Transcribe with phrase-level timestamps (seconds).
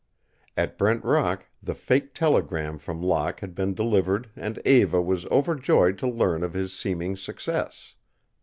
[0.57, 5.99] At Brent Rock, the faked telegram from Locke had been delivered and Eva was overjoyed
[5.99, 7.93] to learn of his seeming success.